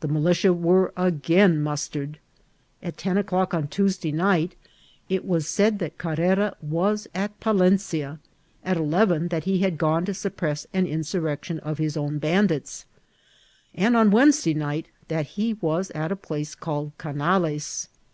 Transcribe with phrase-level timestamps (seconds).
[0.00, 2.14] The militia were again mus JLK&ITAL OF MORAZAM.
[2.16, 2.16] M7
[2.84, 2.88] 4ered.
[2.88, 4.50] At ten o'dbek on Toesday ni^t
[5.10, 8.18] it was said that Canrera was at Palenciai
[8.64, 12.86] at eleren that he had gone to suppress an insurrection of his own bandits,
[13.74, 17.90] and on Wednesday night that be was at a place called Canales.